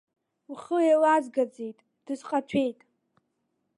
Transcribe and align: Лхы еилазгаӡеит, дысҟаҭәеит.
Лхы 0.53 0.77
еилазгаӡеит, 0.85 1.77
дысҟаҭәеит. 2.05 2.79